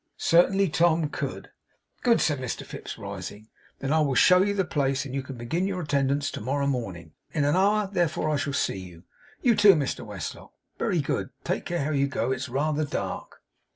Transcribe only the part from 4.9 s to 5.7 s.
and you can begin